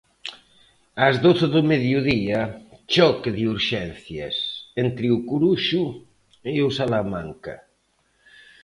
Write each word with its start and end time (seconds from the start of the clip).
Ás 1.07 1.15
doce 1.25 1.45
do 1.53 1.61
mediodía, 1.71 2.41
choque 2.93 3.29
de 3.37 3.43
urxencias 3.55 4.35
entre 4.83 5.05
o 5.15 5.17
Coruxo 5.29 5.83
e 6.53 6.55
o 6.67 6.69
Salamanca. 6.79 7.55